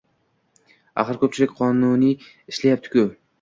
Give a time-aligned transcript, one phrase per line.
[1.03, 2.17] Axir ko`pchilik qonuniy
[2.55, 3.07] ishlayapti-ku